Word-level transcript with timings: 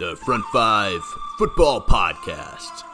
the 0.00 0.16
Front 0.16 0.46
Five 0.46 1.04
Football 1.36 1.82
Podcast. 1.82 2.84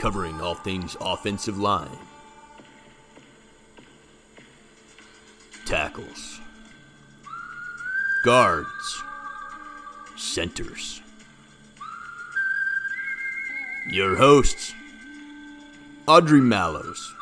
Covering 0.00 0.40
all 0.40 0.54
things 0.54 0.96
offensive 0.98 1.58
line, 1.58 1.98
tackles, 5.66 6.40
guards, 8.24 9.02
centers. 10.16 11.02
Your 13.90 14.16
hosts, 14.16 14.72
Audrey 16.08 16.40
Mallows 16.40 17.14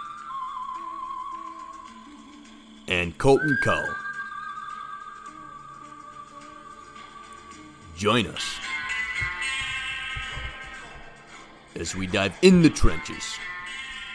and 2.87 3.19
Colton 3.19 3.59
Cull. 3.65 4.02
Join 8.03 8.27
us 8.27 8.57
as 11.77 11.95
we 11.95 12.09
dive 12.09 12.37
in 12.43 12.61
the 12.61 12.69
trenches 12.69 13.39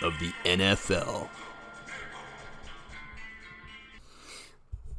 of 0.01 0.11
the 0.19 0.33
NFL. 0.43 1.29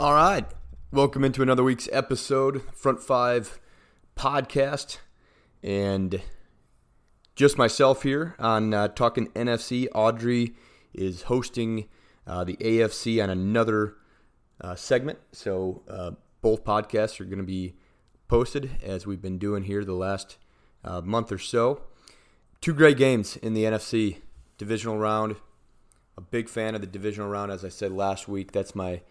All 0.00 0.14
right. 0.14 0.46
Welcome 0.90 1.22
into 1.22 1.42
another 1.42 1.62
week's 1.62 1.90
episode, 1.92 2.62
Front 2.72 3.02
Five 3.02 3.60
Podcast. 4.16 5.00
And 5.62 6.22
just 7.36 7.58
myself 7.58 8.04
here 8.04 8.36
on 8.38 8.72
uh, 8.72 8.88
Talking 8.88 9.26
NFC. 9.32 9.86
Audrey 9.94 10.54
is 10.94 11.24
hosting 11.24 11.90
uh, 12.26 12.42
the 12.42 12.56
AFC 12.56 13.22
on 13.22 13.28
another 13.28 13.96
uh, 14.62 14.74
segment. 14.76 15.18
So 15.32 15.82
uh, 15.90 16.12
both 16.40 16.64
podcasts 16.64 17.20
are 17.20 17.26
going 17.26 17.36
to 17.36 17.44
be 17.44 17.74
posted 18.28 18.70
as 18.82 19.06
we've 19.06 19.22
been 19.22 19.38
doing 19.38 19.64
here 19.64 19.84
the 19.84 19.94
last 19.94 20.36
uh, 20.84 21.00
month 21.00 21.32
or 21.32 21.38
so. 21.38 21.82
Two 22.60 22.74
great 22.74 22.96
games 22.96 23.36
in 23.36 23.54
the 23.54 23.64
NFC 23.64 24.18
divisional 24.58 24.98
round. 24.98 25.36
A 26.16 26.20
big 26.20 26.48
fan 26.48 26.74
of 26.74 26.80
the 26.80 26.86
divisional 26.86 27.28
round, 27.28 27.50
as 27.50 27.64
I 27.64 27.68
said 27.68 27.92
last 27.92 28.28
week. 28.28 28.52
That's 28.52 28.74
my 28.74 29.02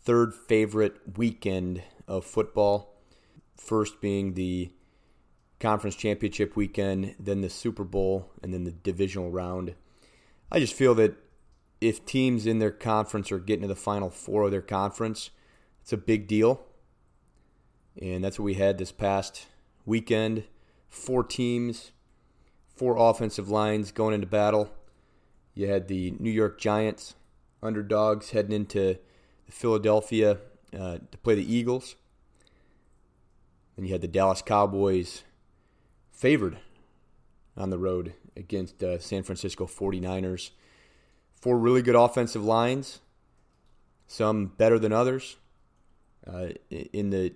third 0.00 0.34
favorite 0.34 1.16
weekend 1.16 1.82
of 2.06 2.24
football. 2.24 2.94
First 3.56 4.00
being 4.00 4.34
the 4.34 4.72
conference 5.60 5.96
championship 5.96 6.56
weekend, 6.56 7.14
then 7.18 7.40
the 7.42 7.50
Super 7.50 7.84
Bowl, 7.84 8.30
and 8.42 8.54
then 8.54 8.64
the 8.64 8.72
divisional 8.72 9.30
round. 9.30 9.74
I 10.50 10.60
just 10.60 10.74
feel 10.74 10.94
that 10.94 11.16
if 11.80 12.06
teams 12.06 12.46
in 12.46 12.58
their 12.58 12.70
conference 12.70 13.30
are 13.30 13.38
getting 13.38 13.62
to 13.62 13.68
the 13.68 13.76
final 13.76 14.10
four 14.10 14.44
of 14.44 14.50
their 14.50 14.62
conference, 14.62 15.30
it's 15.82 15.92
a 15.92 15.98
big 15.98 16.26
deal. 16.26 16.64
And 18.00 18.22
that's 18.22 18.38
what 18.38 18.44
we 18.44 18.54
had 18.54 18.78
this 18.78 18.92
past 18.92 19.46
weekend. 19.84 20.44
Four 20.88 21.24
teams, 21.24 21.92
four 22.74 22.96
offensive 22.96 23.48
lines 23.48 23.90
going 23.90 24.14
into 24.14 24.26
battle. 24.26 24.70
You 25.54 25.68
had 25.68 25.88
the 25.88 26.12
New 26.18 26.30
York 26.30 26.60
Giants, 26.60 27.14
underdogs, 27.62 28.30
heading 28.30 28.52
into 28.52 28.98
Philadelphia 29.50 30.38
uh, 30.72 30.98
to 31.10 31.18
play 31.22 31.34
the 31.34 31.54
Eagles. 31.54 31.96
And 33.76 33.86
you 33.86 33.92
had 33.92 34.00
the 34.00 34.08
Dallas 34.08 34.42
Cowboys 34.42 35.24
favored 36.12 36.58
on 37.56 37.70
the 37.70 37.78
road 37.78 38.14
against 38.36 38.82
uh, 38.82 38.98
San 38.98 39.24
Francisco 39.24 39.66
49ers. 39.66 40.50
Four 41.34 41.58
really 41.58 41.82
good 41.82 41.94
offensive 41.94 42.44
lines, 42.44 43.00
some 44.06 44.46
better 44.46 44.78
than 44.78 44.92
others. 44.92 45.36
Uh, 46.26 46.48
in 46.70 47.10
the 47.10 47.32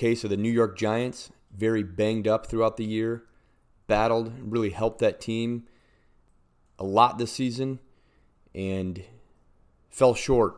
case 0.00 0.24
of 0.24 0.30
the 0.30 0.36
New 0.36 0.50
York 0.50 0.78
Giants, 0.78 1.30
very 1.54 1.82
banged 1.82 2.26
up 2.26 2.46
throughout 2.46 2.78
the 2.78 2.86
year, 2.86 3.24
battled, 3.86 4.32
really 4.40 4.70
helped 4.70 4.98
that 5.00 5.20
team 5.20 5.64
a 6.78 6.84
lot 6.84 7.18
this 7.18 7.30
season, 7.30 7.80
and 8.54 9.04
fell 9.90 10.14
short 10.14 10.56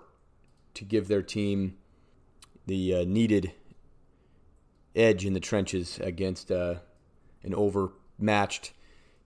to 0.74 0.84
give 0.84 1.08
their 1.08 1.22
team 1.22 1.76
the 2.68 2.94
uh, 2.94 3.04
needed 3.04 3.52
edge 4.94 5.26
in 5.26 5.32
the 5.32 5.40
trenches 5.40 5.98
against 5.98 6.52
uh, 6.52 6.76
an 7.42 7.52
overmatched 7.52 8.72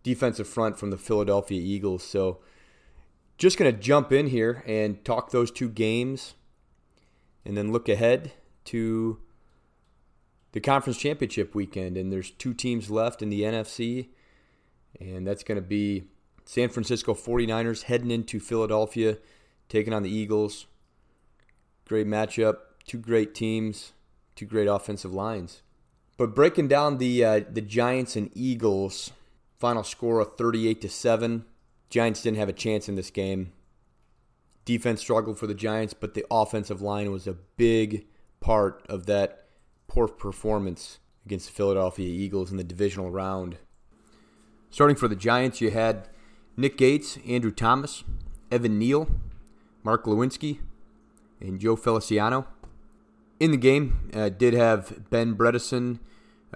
defensive 0.02 0.48
front 0.48 0.78
from 0.78 0.88
the 0.88 0.96
Philadelphia 0.96 1.60
Eagles. 1.60 2.02
So, 2.02 2.40
just 3.36 3.58
going 3.58 3.70
to 3.70 3.78
jump 3.78 4.12
in 4.12 4.28
here 4.28 4.64
and 4.66 5.04
talk 5.04 5.30
those 5.30 5.50
two 5.50 5.68
games 5.68 6.36
and 7.44 7.54
then 7.54 7.70
look 7.70 7.86
ahead 7.86 8.32
to 8.64 9.18
the 10.56 10.60
conference 10.62 10.96
championship 10.96 11.54
weekend. 11.54 11.98
And 11.98 12.10
there's 12.10 12.30
two 12.30 12.54
teams 12.54 12.90
left 12.90 13.20
in 13.20 13.28
the 13.28 13.42
NFC, 13.42 14.08
and 14.98 15.26
that's 15.26 15.42
going 15.44 15.56
to 15.56 15.66
be 15.66 16.04
San 16.46 16.70
Francisco 16.70 17.12
49ers 17.12 17.82
heading 17.82 18.10
into 18.10 18.40
Philadelphia, 18.40 19.18
taking 19.68 19.92
on 19.92 20.02
the 20.02 20.08
Eagles. 20.08 20.64
Great 21.86 22.06
matchup, 22.06 22.56
two 22.86 22.96
great 22.96 23.34
teams, 23.34 23.92
two 24.34 24.46
great 24.46 24.66
offensive 24.66 25.12
lines. 25.12 25.60
But 26.16 26.34
breaking 26.34 26.68
down 26.68 26.96
the 26.96 27.22
uh, 27.22 27.40
the 27.50 27.60
Giants 27.60 28.16
and 28.16 28.30
Eagles, 28.32 29.12
final 29.58 29.84
score 29.84 30.20
of 30.20 30.38
38 30.38 30.80
to 30.80 30.88
7. 30.88 31.44
Giants 31.90 32.22
didn't 32.22 32.38
have 32.38 32.48
a 32.48 32.54
chance 32.54 32.88
in 32.88 32.94
this 32.94 33.10
game. 33.10 33.52
Defense 34.64 35.02
struggled 35.02 35.38
for 35.38 35.46
the 35.46 35.52
Giants, 35.52 35.92
but 35.92 36.14
the 36.14 36.24
offensive 36.30 36.80
line 36.80 37.12
was 37.12 37.26
a 37.26 37.34
big 37.34 38.06
part 38.40 38.82
of 38.88 39.04
that 39.04 39.45
poor 39.86 40.08
performance 40.08 40.98
against 41.24 41.46
the 41.46 41.52
Philadelphia 41.52 42.08
Eagles 42.08 42.50
in 42.50 42.56
the 42.56 42.64
divisional 42.64 43.10
round. 43.10 43.58
Starting 44.70 44.96
for 44.96 45.08
the 45.08 45.16
Giants, 45.16 45.60
you 45.60 45.70
had 45.70 46.08
Nick 46.56 46.76
Gates, 46.76 47.18
Andrew 47.26 47.50
Thomas, 47.50 48.04
Evan 48.50 48.78
Neal, 48.78 49.08
Mark 49.82 50.04
Glowinski, 50.04 50.58
and 51.40 51.60
Joe 51.60 51.76
Feliciano. 51.76 52.46
In 53.38 53.50
the 53.50 53.56
game, 53.56 54.10
uh, 54.14 54.30
did 54.30 54.54
have 54.54 55.10
Ben 55.10 55.34
Bredeson 55.36 55.98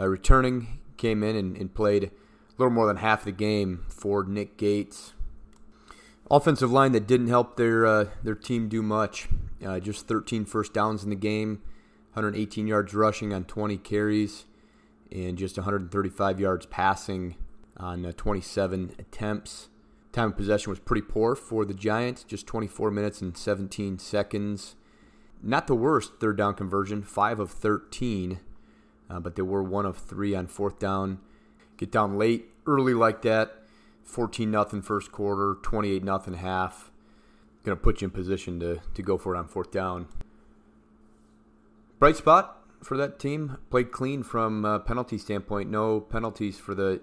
uh, 0.01 0.09
returning, 0.09 0.81
came 0.97 1.23
in 1.23 1.37
and, 1.37 1.57
and 1.57 1.75
played 1.75 2.05
a 2.05 2.11
little 2.59 2.73
more 2.73 2.87
than 2.87 2.97
half 2.97 3.25
the 3.25 3.33
game 3.33 3.85
for 3.89 4.25
Nick 4.25 4.57
Gates. 4.57 5.13
Offensive 6.31 6.71
line 6.71 6.93
that 6.93 7.07
didn't 7.07 7.29
help 7.29 7.57
their 7.57 7.85
uh, 7.85 8.05
their 8.23 8.35
team 8.35 8.69
do 8.69 8.83
much. 8.83 9.29
Uh, 9.65 9.81
just 9.81 10.07
13 10.07 10.45
first 10.45 10.73
downs 10.73 11.03
in 11.03 11.11
the 11.11 11.17
game, 11.17 11.61
118 12.13 12.67
yards 12.67 12.95
rushing 12.95 13.33
on 13.33 13.45
20 13.45 13.77
carries, 13.79 14.47
and 15.13 15.39
just 15.39 15.57
135 15.57 16.41
yards 16.41 16.67
passing 16.67 17.37
on 17.77 18.05
uh, 18.05 18.13
27 18.17 18.95
attempts. 18.99 19.69
Time 20.13 20.31
of 20.31 20.37
possession 20.37 20.71
was 20.71 20.81
pretty 20.81 21.03
poor 21.03 21.37
for 21.37 21.65
the 21.65 21.75
Giants, 21.75 22.25
just 22.25 22.47
24 22.47 22.91
minutes 22.91 23.21
and 23.21 23.37
17 23.37 23.99
seconds. 23.99 24.75
Not 25.43 25.67
the 25.67 25.75
worst 25.75 26.15
third 26.21 26.37
down 26.37 26.55
conversion, 26.55 27.03
5 27.03 27.41
of 27.41 27.51
13, 27.51 28.41
uh, 29.09 29.21
but 29.21 29.37
they 29.37 29.43
were 29.43 29.63
1 29.63 29.87
of 29.87 29.97
3 29.97 30.35
on 30.35 30.47
fourth 30.49 30.79
down. 30.79 31.21
Get 31.77 31.93
down 31.93 32.19
late, 32.19 32.49
early 32.67 32.93
like 32.93 33.23
that, 33.23 33.63
14 34.05 34.51
nothing 34.51 34.83
first 34.83 35.13
quarter, 35.13 35.57
28 35.63 36.03
nothing 36.03 36.35
half. 36.35 36.91
Going 37.63 37.77
to 37.77 37.83
put 37.83 38.01
you 38.01 38.07
in 38.07 38.11
position 38.11 38.59
to, 38.61 38.81
to 38.95 39.03
go 39.03 39.17
for 39.17 39.35
it 39.35 39.39
on 39.39 39.47
fourth 39.47 39.71
down. 39.71 40.09
Bright 42.01 42.17
spot 42.17 42.65
for 42.83 42.97
that 42.97 43.19
team. 43.19 43.59
Played 43.69 43.93
clean 43.93 44.23
from 44.23 44.65
a 44.65 44.81
penalty 44.81 45.19
standpoint. 45.19 45.69
No 45.69 46.01
penalties 46.01 46.59
for 46.59 46.75
the 46.75 47.03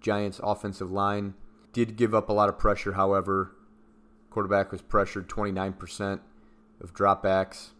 Giants' 0.00 0.40
offensive 0.44 0.92
line. 0.92 1.34
Did 1.72 1.96
give 1.96 2.14
up 2.14 2.28
a 2.28 2.32
lot 2.32 2.48
of 2.48 2.56
pressure, 2.56 2.92
however. 2.92 3.50
Quarterback 4.30 4.70
was 4.70 4.80
pressured 4.80 5.28
29% 5.28 6.20
of 6.80 6.94
dropbacks. 6.94 7.70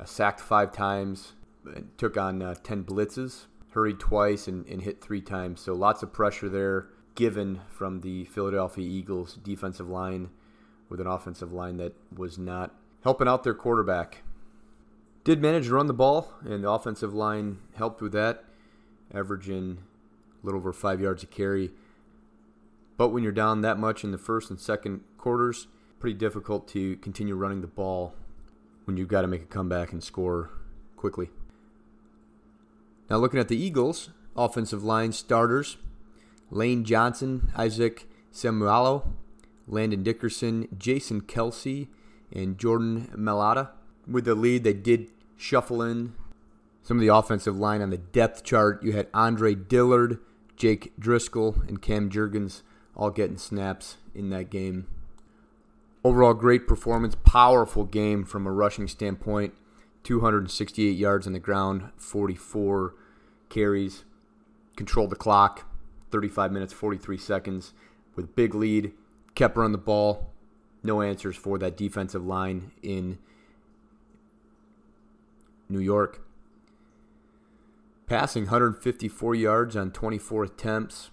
Uh, 0.00 0.06
sacked 0.06 0.40
five 0.40 0.72
times. 0.72 1.34
Took 1.98 2.16
on 2.16 2.40
uh, 2.40 2.54
10 2.62 2.84
blitzes. 2.84 3.44
Hurried 3.72 4.00
twice 4.00 4.48
and, 4.48 4.66
and 4.68 4.80
hit 4.80 5.02
three 5.02 5.20
times. 5.20 5.60
So 5.60 5.74
lots 5.74 6.02
of 6.02 6.14
pressure 6.14 6.48
there 6.48 6.86
given 7.14 7.60
from 7.68 8.00
the 8.00 8.24
Philadelphia 8.24 8.88
Eagles 8.88 9.34
defensive 9.34 9.90
line 9.90 10.30
with 10.88 10.98
an 10.98 11.06
offensive 11.06 11.52
line 11.52 11.76
that 11.76 11.92
was 12.16 12.38
not 12.38 12.74
helping 13.02 13.28
out 13.28 13.44
their 13.44 13.52
quarterback. 13.52 14.22
Did 15.22 15.42
manage 15.42 15.66
to 15.66 15.74
run 15.74 15.86
the 15.86 15.92
ball, 15.92 16.32
and 16.44 16.64
the 16.64 16.70
offensive 16.70 17.12
line 17.12 17.58
helped 17.74 18.00
with 18.00 18.12
that, 18.12 18.44
averaging 19.12 19.78
a 20.42 20.46
little 20.46 20.60
over 20.60 20.72
five 20.72 21.00
yards 21.00 21.22
a 21.22 21.26
carry. 21.26 21.70
But 22.96 23.08
when 23.08 23.22
you're 23.22 23.32
down 23.32 23.60
that 23.60 23.78
much 23.78 24.02
in 24.02 24.12
the 24.12 24.18
first 24.18 24.50
and 24.50 24.58
second 24.58 25.02
quarters, 25.18 25.66
pretty 25.98 26.18
difficult 26.18 26.66
to 26.68 26.96
continue 26.96 27.34
running 27.34 27.60
the 27.60 27.66
ball 27.66 28.14
when 28.84 28.96
you've 28.96 29.08
got 29.08 29.22
to 29.22 29.28
make 29.28 29.42
a 29.42 29.46
comeback 29.46 29.92
and 29.92 30.02
score 30.02 30.50
quickly. 30.96 31.30
Now, 33.10 33.18
looking 33.18 33.40
at 33.40 33.48
the 33.48 33.62
Eagles, 33.62 34.10
offensive 34.36 34.82
line 34.82 35.12
starters 35.12 35.76
Lane 36.50 36.84
Johnson, 36.84 37.52
Isaac 37.56 38.08
Seumalo, 38.32 39.06
Landon 39.68 40.02
Dickerson, 40.02 40.66
Jason 40.76 41.20
Kelce, 41.20 41.88
and 42.32 42.58
Jordan 42.58 43.12
Mailata. 43.16 43.70
With 44.08 44.24
the 44.24 44.34
lead, 44.34 44.64
they 44.64 44.72
did 44.72 45.10
shuffle 45.36 45.82
in 45.82 46.14
Some 46.82 46.96
of 46.96 47.00
the 47.00 47.14
offensive 47.14 47.56
line 47.56 47.82
on 47.82 47.90
the 47.90 47.98
depth 47.98 48.44
chart, 48.44 48.82
you 48.82 48.92
had 48.92 49.08
Andre 49.14 49.54
Dillard, 49.54 50.18
Jake 50.56 50.92
Driscoll, 50.98 51.56
and 51.68 51.80
Cam 51.80 52.10
Jurgens 52.10 52.62
all 52.96 53.10
getting 53.10 53.38
snaps 53.38 53.96
in 54.14 54.30
that 54.30 54.50
game. 54.50 54.86
Overall, 56.02 56.34
great 56.34 56.66
performance, 56.66 57.14
powerful 57.24 57.84
game 57.84 58.24
from 58.24 58.46
a 58.46 58.52
rushing 58.52 58.88
standpoint. 58.88 59.54
268 60.02 60.90
yards 60.90 61.26
on 61.26 61.34
the 61.34 61.38
ground, 61.38 61.90
44 61.96 62.94
carries, 63.50 64.04
controlled 64.76 65.10
the 65.10 65.16
clock, 65.16 65.66
35 66.10 66.52
minutes, 66.52 66.72
43 66.72 67.18
seconds 67.18 67.74
with 68.16 68.34
big 68.34 68.54
lead, 68.54 68.92
kept 69.34 69.56
running 69.56 69.72
the 69.72 69.78
ball. 69.78 70.30
No 70.82 71.02
answers 71.02 71.36
for 71.36 71.58
that 71.58 71.76
defensive 71.76 72.24
line 72.24 72.72
in 72.82 73.18
New 75.70 75.80
York. 75.80 76.22
Passing 78.06 78.44
154 78.44 79.34
yards 79.34 79.76
on 79.76 79.92
24 79.92 80.44
attempts. 80.44 81.10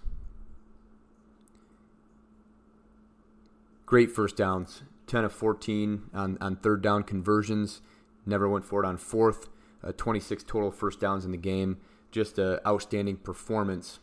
Great 3.86 4.10
first 4.10 4.36
downs. 4.36 4.82
10 5.06 5.24
of 5.24 5.32
14 5.32 6.10
on, 6.12 6.36
on 6.40 6.56
third 6.56 6.82
down 6.82 7.02
conversions. 7.02 7.80
Never 8.26 8.48
went 8.48 8.64
for 8.64 8.82
it 8.82 8.86
on 8.86 8.96
fourth. 8.96 9.48
Uh, 9.82 9.92
26 9.96 10.42
total 10.42 10.70
first 10.70 11.00
downs 11.00 11.24
in 11.24 11.30
the 11.30 11.38
game. 11.38 11.78
Just 12.10 12.38
an 12.38 12.58
outstanding 12.66 13.16
performance. 13.16 14.00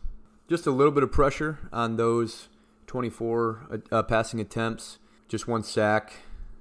Just 0.48 0.66
a 0.66 0.70
little 0.70 0.92
bit 0.92 1.02
of 1.02 1.12
pressure 1.12 1.58
on 1.72 1.96
those 1.96 2.48
24 2.86 3.82
uh, 3.92 4.02
passing 4.04 4.40
attempts. 4.40 4.98
Just 5.28 5.46
one 5.46 5.62
sack. 5.62 6.12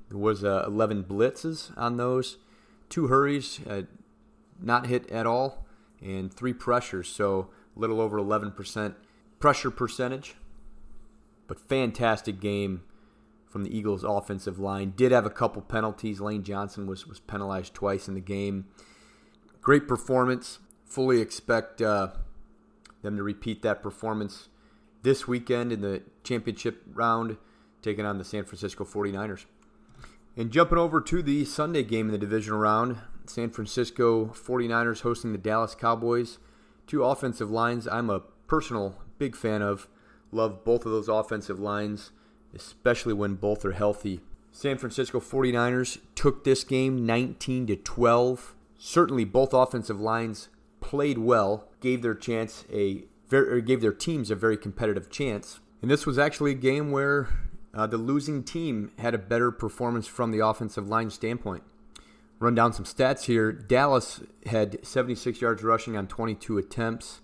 There 0.10 0.18
was 0.18 0.44
uh, 0.44 0.66
11 0.68 1.06
blitzes 1.06 1.76
on 1.78 1.98
those 1.98 2.38
two 2.90 3.08
hurries, 3.08 3.60
uh, 3.68 3.84
not 4.60 4.88
hit 4.88 5.10
at 5.12 5.26
all, 5.26 5.66
and 6.02 6.34
three 6.34 6.54
pressures, 6.54 7.08
so 7.08 7.50
a 7.76 7.80
little 7.80 8.00
over 8.00 8.18
11% 8.18 8.96
pressure 9.40 9.72
percentage. 9.72 10.36
But 11.48 11.60
fantastic 11.60 12.40
game 12.40 12.84
from 13.46 13.64
the 13.64 13.78
Eagles' 13.78 14.04
offensive 14.04 14.60
line. 14.60 14.94
Did 14.96 15.12
have 15.12 15.26
a 15.26 15.30
couple 15.30 15.62
penalties. 15.62 16.20
Lane 16.20 16.44
Johnson 16.44 16.88
was, 16.88 17.08
was 17.08 17.20
penalized 17.20 17.74
twice 17.74 18.08
in 18.08 18.14
the 18.14 18.20
game. 18.20 18.66
Great 19.62 19.88
performance. 19.88 20.60
Fully 20.86 21.22
expect 21.22 21.82
uh, 21.82 22.10
them 23.02 23.16
to 23.18 23.24
repeat 23.24 23.62
that 23.62 23.82
performance 23.82 24.50
this 25.04 25.28
weekend 25.28 25.72
in 25.72 25.82
the 25.82 26.02
championship 26.24 26.82
round, 26.92 27.38
taking 27.82 28.06
on 28.06 28.18
the 28.18 28.24
San 28.24 28.44
Francisco 28.44 28.84
49ers. 28.84 29.46
And 30.38 30.52
jumping 30.52 30.78
over 30.78 31.00
to 31.00 31.24
the 31.24 31.46
Sunday 31.46 31.84
game 31.84 32.08
in 32.08 32.12
the 32.12 32.18
divisional 32.18 32.60
round, 32.60 32.98
San 33.26 33.50
Francisco 33.50 34.26
49ers 34.26 35.02
hosting 35.02 35.32
the 35.32 35.38
Dallas 35.38 35.76
Cowboys. 35.76 36.40
Two 36.88 37.06
offensive 37.06 37.50
lines 37.50 37.88
I'm 37.88 38.10
a 38.10 38.20
personal 38.48 38.98
big 39.18 39.36
fan 39.36 39.62
of. 39.62 39.88
Love 40.32 40.66
both 40.66 40.86
of 40.86 40.92
those 40.92 41.08
offensive 41.08 41.60
lines, 41.60 42.12
especially 42.54 43.14
when 43.14 43.36
both 43.36 43.64
are 43.64 43.72
healthy. 43.72 44.20
San 44.52 44.78
Francisco 44.78 45.22
49ers 45.22 46.00
took 46.16 46.44
this 46.44 46.66
game 46.66 47.06
19 47.06 47.68
to 47.68 47.76
12. 47.78 48.56
Certainly 48.78 49.26
both 49.26 49.54
offensive 49.54 50.02
lines 50.02 50.50
played 50.82 51.18
well, 51.18 51.70
gave 51.80 52.02
their 52.02 52.14
chance 52.14 52.66
a 52.72 53.06
very, 53.30 53.62
gave 53.62 53.80
their 53.80 53.94
teams 53.94 54.30
a 54.30 54.36
very 54.36 54.58
competitive 54.58 55.10
chance. 55.10 55.60
And 55.82 55.90
this 55.90 56.06
was 56.06 56.20
actually 56.20 56.52
a 56.52 56.56
game 56.56 56.92
where 56.92 57.30
uh, 57.76 57.86
the 57.86 57.98
losing 57.98 58.44
team 58.44 58.92
had 59.00 59.14
a 59.14 59.20
better 59.20 59.52
performance 59.52 60.08
from 60.08 60.32
the 60.32 60.40
offensive 60.40 60.88
line 60.88 61.10
standpoint. 61.10 61.64
Run 62.40 62.56
down 62.56 62.74
some 62.74 62.86
stats 62.86 63.24
here. 63.26 63.52
Dallas 63.52 64.22
had 64.46 64.84
76 64.86 65.42
yards 65.42 65.62
rushing 65.64 65.98
on 65.98 66.08
22 66.08 66.58
attempts, 66.58 67.22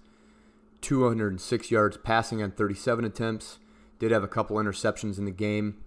206 0.81 1.71
yards 1.71 1.97
passing 1.97 2.43
on 2.43 2.51
37 2.51 3.05
attempts. 3.05 3.59
Did 3.99 4.11
have 4.11 4.23
a 4.23 4.27
couple 4.27 4.57
interceptions 4.57 5.17
in 5.17 5.25
the 5.25 5.31
game. 5.31 5.77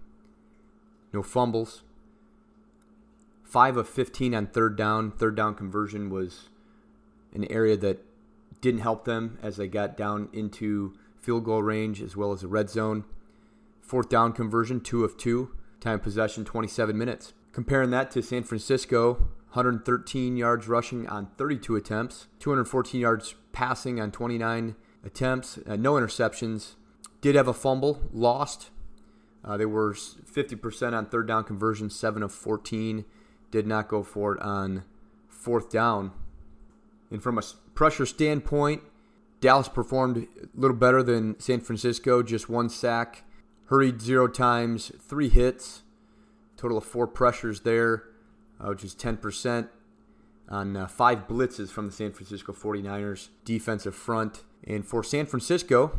No 1.13 1.21
fumbles. 1.21 1.83
5 3.43 3.77
of 3.77 3.89
15 3.89 4.33
on 4.33 4.47
third 4.47 4.75
down. 4.75 5.11
Third 5.11 5.35
down 5.35 5.55
conversion 5.55 6.09
was 6.09 6.49
an 7.33 7.45
area 7.51 7.77
that 7.77 8.03
didn't 8.61 8.81
help 8.81 9.05
them 9.05 9.37
as 9.43 9.57
they 9.57 9.67
got 9.67 9.97
down 9.97 10.29
into 10.33 10.93
field 11.19 11.43
goal 11.43 11.61
range 11.61 12.01
as 12.01 12.15
well 12.15 12.31
as 12.31 12.41
the 12.41 12.47
red 12.47 12.69
zone. 12.69 13.03
Fourth 13.85 14.09
down 14.09 14.33
conversion, 14.33 14.81
two 14.81 15.03
of 15.03 15.15
two. 15.15 15.51
Time 15.79 15.99
possession, 15.99 16.43
27 16.43 16.97
minutes. 16.97 17.33
Comparing 17.51 17.91
that 17.91 18.09
to 18.11 18.23
San 18.23 18.43
Francisco, 18.43 19.29
113 19.53 20.35
yards 20.35 20.67
rushing 20.67 21.07
on 21.07 21.27
32 21.37 21.75
attempts, 21.75 22.27
214 22.39 22.99
yards 22.99 23.35
passing 23.51 24.01
on 24.01 24.11
29 24.11 24.75
attempts, 25.05 25.59
uh, 25.67 25.75
no 25.75 25.93
interceptions. 25.93 26.73
Did 27.21 27.35
have 27.35 27.47
a 27.47 27.53
fumble, 27.53 28.01
lost. 28.11 28.71
Uh, 29.43 29.55
they 29.55 29.65
were 29.65 29.93
50% 29.93 30.93
on 30.93 31.05
third 31.05 31.27
down 31.27 31.43
conversion, 31.43 31.91
7 31.91 32.23
of 32.23 32.31
14. 32.31 33.05
Did 33.51 33.67
not 33.67 33.87
go 33.87 34.01
for 34.01 34.35
it 34.35 34.41
on 34.41 34.83
fourth 35.29 35.69
down. 35.69 36.11
And 37.11 37.21
from 37.21 37.37
a 37.37 37.43
pressure 37.75 38.07
standpoint, 38.07 38.81
Dallas 39.41 39.69
performed 39.69 40.27
a 40.41 40.47
little 40.59 40.75
better 40.75 41.03
than 41.03 41.39
San 41.39 41.59
Francisco, 41.59 42.23
just 42.23 42.49
one 42.49 42.67
sack 42.67 43.24
hurried 43.65 44.01
zero 44.01 44.27
times, 44.27 44.91
three 44.99 45.29
hits, 45.29 45.83
total 46.57 46.77
of 46.77 46.83
four 46.83 47.07
pressures 47.07 47.61
there, 47.61 48.03
uh, 48.59 48.69
which 48.69 48.83
is 48.83 48.95
10% 48.95 49.69
on 50.47 50.77
uh, 50.77 50.87
five 50.87 51.27
blitzes 51.27 51.69
from 51.69 51.87
the 51.87 51.91
San 51.91 52.11
Francisco 52.11 52.53
49ers 52.53 53.29
defensive 53.43 53.95
front. 53.95 54.43
And 54.63 54.85
for 54.85 55.03
San 55.03 55.25
Francisco, 55.25 55.97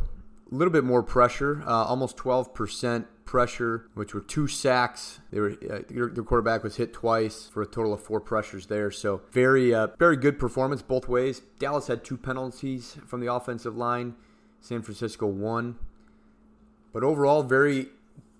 a 0.51 0.55
little 0.55 0.71
bit 0.71 0.83
more 0.83 1.03
pressure, 1.03 1.63
uh, 1.65 1.85
almost 1.85 2.17
12% 2.17 3.05
pressure, 3.25 3.87
which 3.93 4.13
were 4.13 4.21
two 4.21 4.47
sacks. 4.47 5.19
They 5.31 5.39
were 5.39 5.51
uh, 5.69 5.81
the 5.87 6.23
quarterback 6.25 6.63
was 6.63 6.77
hit 6.77 6.93
twice 6.93 7.47
for 7.47 7.61
a 7.61 7.67
total 7.67 7.93
of 7.93 8.01
four 8.01 8.21
pressures 8.21 8.67
there. 8.67 8.89
So 8.89 9.21
very 9.31 9.73
uh, 9.73 9.87
very 9.99 10.15
good 10.15 10.39
performance 10.39 10.81
both 10.81 11.07
ways. 11.07 11.41
Dallas 11.59 11.87
had 11.87 12.03
two 12.03 12.17
penalties 12.17 12.97
from 13.05 13.19
the 13.19 13.31
offensive 13.31 13.77
line. 13.77 14.15
San 14.61 14.81
Francisco 14.81 15.27
one. 15.27 15.77
But 16.93 17.03
overall, 17.03 17.43
very 17.43 17.87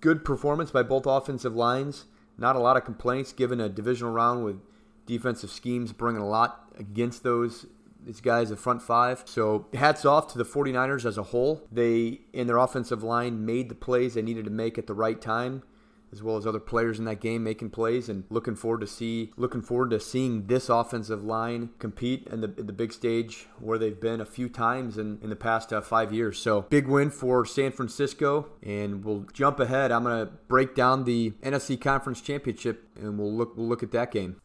good 0.00 0.24
performance 0.24 0.70
by 0.70 0.82
both 0.82 1.06
offensive 1.06 1.54
lines. 1.54 2.04
Not 2.36 2.56
a 2.56 2.60
lot 2.60 2.76
of 2.76 2.84
complaints 2.84 3.32
given 3.32 3.60
a 3.60 3.68
divisional 3.68 4.12
round 4.12 4.44
with 4.44 4.60
defensive 5.06 5.50
schemes 5.50 5.92
bringing 5.92 6.22
a 6.22 6.28
lot 6.28 6.70
against 6.78 7.22
those 7.22 7.66
these 8.04 8.20
guys, 8.20 8.48
the 8.48 8.56
front 8.56 8.80
five. 8.80 9.22
So 9.26 9.66
hats 9.74 10.04
off 10.04 10.32
to 10.32 10.38
the 10.38 10.44
49ers 10.44 11.04
as 11.04 11.18
a 11.18 11.24
whole. 11.24 11.66
They, 11.70 12.20
in 12.32 12.46
their 12.46 12.56
offensive 12.56 13.02
line, 13.02 13.44
made 13.44 13.68
the 13.68 13.74
plays 13.74 14.14
they 14.14 14.22
needed 14.22 14.44
to 14.44 14.50
make 14.50 14.78
at 14.78 14.86
the 14.86 14.94
right 14.94 15.20
time 15.20 15.62
as 16.12 16.22
well 16.22 16.36
as 16.36 16.46
other 16.46 16.60
players 16.60 16.98
in 16.98 17.04
that 17.04 17.20
game 17.20 17.42
making 17.42 17.70
plays 17.70 18.08
and 18.08 18.24
looking 18.30 18.54
forward 18.54 18.80
to 18.80 18.86
see 18.86 19.30
looking 19.36 19.62
forward 19.62 19.90
to 19.90 20.00
seeing 20.00 20.46
this 20.46 20.68
offensive 20.68 21.24
line 21.24 21.70
compete 21.78 22.26
in 22.30 22.40
the, 22.40 22.52
in 22.58 22.66
the 22.66 22.72
big 22.72 22.92
stage 22.92 23.46
where 23.58 23.78
they've 23.78 24.00
been 24.00 24.20
a 24.20 24.26
few 24.26 24.48
times 24.48 24.98
in, 24.98 25.18
in 25.22 25.30
the 25.30 25.36
past 25.36 25.72
uh, 25.72 25.80
five 25.80 26.12
years 26.12 26.38
so 26.38 26.62
big 26.62 26.86
win 26.86 27.10
for 27.10 27.44
san 27.44 27.70
francisco 27.70 28.48
and 28.62 29.04
we'll 29.04 29.26
jump 29.32 29.60
ahead 29.60 29.92
i'm 29.92 30.04
going 30.04 30.26
to 30.26 30.32
break 30.48 30.74
down 30.74 31.04
the 31.04 31.30
nfc 31.42 31.80
conference 31.80 32.20
championship 32.20 32.88
and 32.96 33.18
we'll 33.18 33.32
look 33.32 33.56
we'll 33.56 33.68
look 33.68 33.82
at 33.82 33.92
that 33.92 34.10
game 34.10 34.40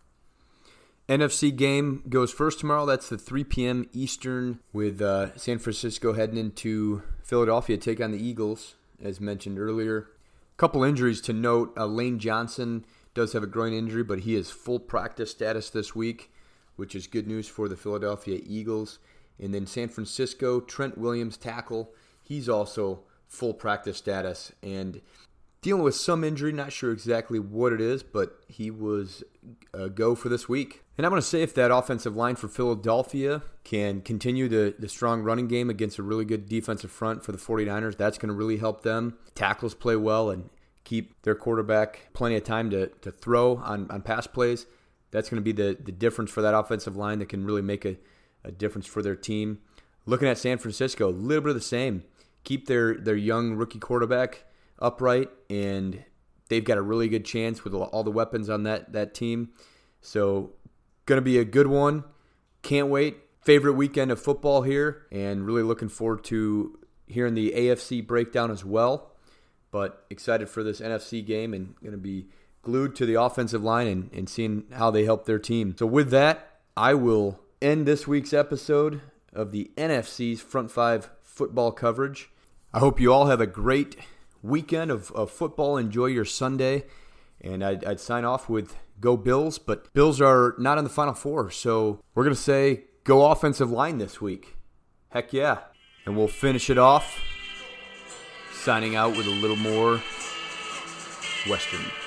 NFC 1.10 1.54
game 1.54 2.02
goes 2.08 2.32
first 2.32 2.62
tomorrow. 2.62 2.86
That's 2.86 3.10
the 3.10 3.18
3 3.18 3.44
p.m. 3.44 3.90
Eastern 3.92 4.60
with 4.72 5.02
uh, 5.02 5.36
San 5.38 5.60
Francisco 5.60 6.14
heading 6.14 6.38
into 6.38 7.04
Philadelphia 7.22 7.76
to 7.76 7.84
take 7.84 8.00
on 8.02 8.12
the 8.12 8.26
Eagles, 8.26 8.76
as 9.04 9.20
mentioned 9.20 9.60
earlier 9.60 10.08
couple 10.58 10.84
injuries 10.84 11.22
to 11.22 11.34
note. 11.34 11.74
Uh, 11.78 11.86
Lane 11.86 12.20
Johnson 12.20 12.86
does 13.14 13.34
have 13.34 13.44
a 13.44 13.48
groin 13.48 13.74
injury, 13.74 14.04
but 14.04 14.20
he 14.20 14.36
is 14.36 14.50
full 14.50 14.80
practice 14.80 15.32
status 15.32 15.70
this 15.70 15.96
week, 15.96 16.32
which 16.76 16.96
is 16.96 17.08
good 17.08 17.28
news 17.28 17.48
for 17.48 17.68
the 17.68 17.78
Philadelphia 17.78 18.40
Eagles. 18.44 19.00
And 19.40 19.54
then 19.54 19.66
San 19.66 19.90
Francisco, 19.90 20.60
Trent 20.60 20.98
Williams, 20.98 21.38
tackle. 21.38 21.92
He's 22.22 22.48
also 22.48 23.02
full 23.28 23.54
practice 23.54 23.98
status 23.98 24.52
and 24.62 25.02
dealing 25.64 25.82
with 25.82 25.96
some 25.96 26.24
injury. 26.24 26.52
Not 26.52 26.72
sure 26.72 26.92
exactly 26.92 27.40
what 27.40 27.74
it 27.74 27.82
is, 27.82 28.04
but 28.04 28.44
he 28.48 28.70
was 28.70 29.24
a 29.74 29.90
go 29.90 30.14
for 30.14 30.30
this 30.30 30.48
week. 30.48 30.84
And 30.98 31.08
I'm 31.08 31.10
going 31.10 31.22
to 31.22 31.28
say 31.28 31.42
if 31.42 31.56
that 31.56 31.72
offensive 31.72 32.16
line 32.16 32.36
for 32.36 32.48
Philadelphia 32.48 33.42
can 33.64 34.02
continue 34.02 34.48
the, 34.48 34.76
the 34.78 34.88
strong 34.88 35.24
running 35.24 35.48
game 35.48 35.72
against 35.72 35.98
a 35.98 36.04
really 36.04 36.26
good 36.26 36.48
defensive 36.48 36.92
front 36.92 37.24
for 37.24 37.32
the 37.32 37.40
49ers, 37.40 37.98
that's 37.98 38.20
going 38.20 38.28
to 38.28 38.36
really 38.36 38.58
help 38.58 38.84
them. 38.84 39.18
Tackles 39.34 39.74
play 39.74 39.96
well 39.96 40.30
and 40.30 40.50
keep 40.84 41.20
their 41.24 41.34
quarterback 41.34 42.10
plenty 42.14 42.36
of 42.36 42.44
time 42.44 42.70
to, 42.70 42.88
to 42.88 43.12
throw 43.12 43.58
on, 43.58 43.90
on 43.90 44.04
pass 44.04 44.28
plays. 44.28 44.68
That's 45.10 45.30
going 45.30 45.42
to 45.42 45.44
be 45.44 45.54
the, 45.54 45.78
the 45.82 45.92
difference 45.92 46.30
for 46.30 46.42
that 46.42 46.54
offensive 46.54 46.96
line 46.96 47.20
that 47.20 47.30
can 47.30 47.46
really 47.46 47.62
make 47.62 47.86
a, 47.86 47.98
a 48.44 48.52
difference 48.52 48.86
for 48.86 49.02
their 49.02 49.16
team. 49.16 49.60
Looking 50.06 50.28
at 50.28 50.38
San 50.38 50.58
Francisco, 50.58 51.10
a 51.10 51.12
little 51.12 51.42
bit 51.42 51.50
of 51.50 51.56
the 51.56 51.62
same. 51.62 52.04
Keep 52.44 52.68
their, 52.68 52.96
their 52.96 53.16
young 53.16 53.54
rookie 53.54 53.80
quarterback 53.80 54.44
upright, 54.80 55.30
and 55.50 56.04
they've 56.50 56.64
got 56.64 56.78
a 56.78 56.82
really 56.82 57.08
good 57.08 57.26
chance 57.26 57.64
with 57.64 57.74
all 57.74 58.04
the 58.04 58.12
weapons 58.12 58.50
on 58.50 58.64
that, 58.64 58.94
that 58.94 59.14
team. 59.14 59.50
So, 60.02 60.52
going 61.06 61.18
to 61.18 61.24
be 61.24 61.38
a 61.38 61.46
good 61.46 61.68
one. 61.68 62.04
can't 62.62 62.88
wait. 62.88 63.18
Favorite 63.42 63.74
weekend 63.74 64.10
of 64.10 64.22
football 64.22 64.62
here, 64.62 65.06
and 65.12 65.46
really 65.46 65.64
looking 65.64 65.90
forward 65.90 66.24
to 66.26 66.80
hearing 67.08 67.34
the 67.34 67.52
AFC 67.52 68.06
breakdown 68.06 68.52
as 68.52 68.64
well. 68.64 69.12
But 69.70 70.06
excited 70.10 70.50
for 70.50 70.64
this 70.64 70.80
NFC 70.80 71.26
game 71.26 71.54
and 71.54 71.76
going 71.82 71.92
to 71.92 71.98
be 71.98 72.28
glued 72.62 72.96
to 72.96 73.06
the 73.06 73.16
offensive 73.16 73.64
line 73.64 73.88
and, 73.88 74.10
and 74.14 74.30
seeing 74.30 74.66
how 74.72 74.92
they 74.92 75.04
help 75.04 75.26
their 75.26 75.40
team. 75.40 75.76
So, 75.78 75.86
with 75.86 76.10
that, 76.12 76.60
I 76.78 76.94
will 76.94 77.40
end 77.62 77.86
this 77.86 78.08
week's 78.08 78.34
episode 78.34 79.02
of 79.34 79.52
the 79.52 79.72
NFC's 79.76 80.42
Front 80.42 80.72
Five 80.72 81.10
football 81.22 81.72
coverage. 81.72 82.30
I 82.74 82.80
hope 82.80 83.00
you 83.00 83.12
all 83.12 83.28
have 83.28 83.42
a 83.42 83.48
great 83.48 83.98
weekend 84.44 84.92
of, 84.92 85.12
of 85.14 85.32
football. 85.32 85.78
Enjoy 85.78 86.06
your 86.06 86.26
Sunday. 86.26 86.84
And 87.42 87.64
I'd, 87.64 87.84
I'd 87.84 88.00
sign 88.00 88.24
off 88.24 88.48
with 88.48 88.76
go 89.00 89.18
Bills, 89.18 89.58
but 89.58 89.92
Bills 89.94 90.22
are 90.22 90.56
not 90.60 90.78
in 90.78 90.84
the 90.84 90.90
Final 90.90 91.14
Four. 91.14 91.50
So 91.50 92.02
we're 92.14 92.24
going 92.24 92.36
to 92.36 92.42
say 92.42 92.84
go 93.04 93.32
offensive 93.32 93.72
line 93.72 93.98
this 93.98 94.22
week. 94.22 94.56
Heck 95.10 95.34
yeah. 95.34 95.60
And 96.06 96.16
we'll 96.16 96.28
finish 96.28 96.70
it 96.70 96.78
off 96.78 97.20
signing 98.54 98.96
out 98.96 99.18
with 99.18 99.28
a 99.28 99.30
little 99.30 99.58
more 99.58 100.02
Western. 101.48 102.03